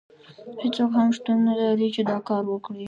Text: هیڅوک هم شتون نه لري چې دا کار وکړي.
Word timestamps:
هیڅوک 0.61 0.91
هم 0.97 1.09
شتون 1.15 1.37
نه 1.47 1.53
لري 1.61 1.87
چې 1.95 2.01
دا 2.09 2.17
کار 2.27 2.43
وکړي. 2.47 2.79